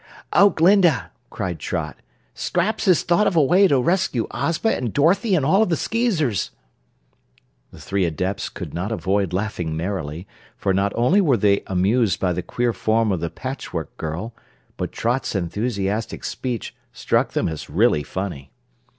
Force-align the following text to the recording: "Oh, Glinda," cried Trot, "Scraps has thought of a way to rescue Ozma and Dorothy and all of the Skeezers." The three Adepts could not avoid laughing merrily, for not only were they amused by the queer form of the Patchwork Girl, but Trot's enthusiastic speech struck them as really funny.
"Oh, 0.33 0.49
Glinda," 0.49 1.11
cried 1.29 1.59
Trot, 1.59 1.95
"Scraps 2.33 2.85
has 2.85 3.03
thought 3.03 3.27
of 3.27 3.35
a 3.35 3.43
way 3.43 3.67
to 3.67 3.79
rescue 3.79 4.25
Ozma 4.31 4.71
and 4.71 4.91
Dorothy 4.91 5.35
and 5.35 5.45
all 5.45 5.61
of 5.61 5.69
the 5.69 5.77
Skeezers." 5.77 6.49
The 7.69 7.79
three 7.79 8.05
Adepts 8.05 8.49
could 8.49 8.73
not 8.73 8.91
avoid 8.91 9.31
laughing 9.31 9.77
merrily, 9.77 10.25
for 10.57 10.73
not 10.73 10.91
only 10.95 11.21
were 11.21 11.37
they 11.37 11.61
amused 11.67 12.19
by 12.19 12.33
the 12.33 12.41
queer 12.41 12.73
form 12.73 13.11
of 13.11 13.19
the 13.19 13.29
Patchwork 13.29 13.95
Girl, 13.97 14.33
but 14.75 14.91
Trot's 14.91 15.35
enthusiastic 15.35 16.23
speech 16.23 16.73
struck 16.91 17.33
them 17.33 17.47
as 17.47 17.69
really 17.69 18.01
funny. 18.01 18.49